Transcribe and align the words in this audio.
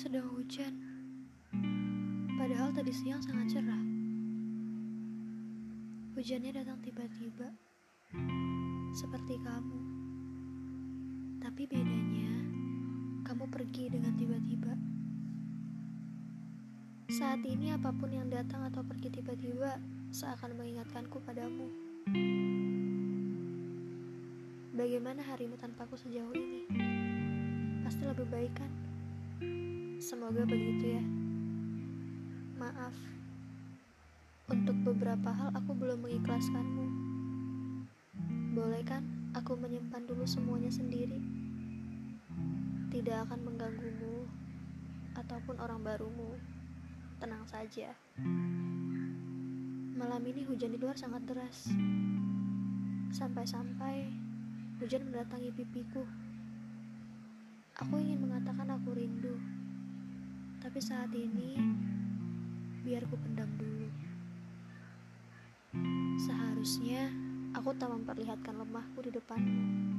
sedang 0.00 0.26
hujan. 0.34 0.74
Padahal 2.34 2.74
tadi 2.74 2.88
siang 2.88 3.22
sangat 3.22 3.52
cerah. 3.52 3.84
Hujannya 6.18 6.50
datang 6.56 6.82
tiba-tiba, 6.82 7.52
seperti 8.90 9.38
kamu. 9.38 9.80
Tapi 11.44 11.62
bedanya, 11.68 12.32
kamu 13.22 13.44
pergi 13.54 13.92
dengan 13.92 14.18
tiba-tiba. 14.18 14.74
Saat 17.14 17.46
ini 17.46 17.70
apa 17.70 17.94
pun 17.94 18.10
yang 18.10 18.32
datang 18.32 18.66
atau 18.66 18.80
pergi 18.82 19.14
tiba-tiba 19.14 19.78
seakan 20.10 20.58
mengingatkanku 20.58 21.22
padamu. 21.22 21.70
Bagaimana 24.74 25.22
harimu 25.22 25.54
tanpaku 25.60 25.94
sejauh 25.94 26.34
ini? 26.34 26.89
Pasti 27.90 28.06
lebih 28.06 28.30
baik 28.30 28.54
kan? 28.54 28.70
Semoga 29.98 30.46
begitu 30.46 30.94
ya. 30.94 31.02
Maaf, 32.54 32.94
untuk 34.46 34.78
beberapa 34.86 35.34
hal 35.34 35.50
aku 35.58 35.74
belum 35.74 36.06
mengikhlaskanmu. 36.06 36.86
Boleh 38.54 38.86
kan 38.86 39.02
aku 39.34 39.58
menyimpan 39.58 40.06
dulu 40.06 40.22
semuanya 40.22 40.70
sendiri? 40.70 41.18
Tidak 42.94 43.26
akan 43.26 43.42
mengganggumu 43.42 44.22
ataupun 45.18 45.58
orang 45.58 45.82
barumu. 45.82 46.38
Tenang 47.18 47.42
saja. 47.50 47.90
Malam 49.98 50.22
ini 50.30 50.46
hujan 50.46 50.70
di 50.70 50.78
luar 50.78 50.94
sangat 50.94 51.26
deras. 51.26 51.66
Sampai-sampai 53.10 54.14
hujan 54.78 55.10
mendatangi 55.10 55.50
pipiku. 55.50 56.29
Aku 57.80 57.96
ingin 57.96 58.20
mengatakan 58.20 58.68
aku 58.76 58.92
rindu. 58.92 59.40
Tapi 60.60 60.76
saat 60.84 61.08
ini 61.16 61.56
biar 62.84 63.08
ku 63.08 63.16
pendam 63.16 63.48
dulu. 63.56 63.88
Seharusnya 66.20 67.08
aku 67.56 67.72
tak 67.80 67.88
memperlihatkan 67.88 68.60
lemahku 68.60 69.00
di 69.00 69.16
depanmu. 69.16 69.89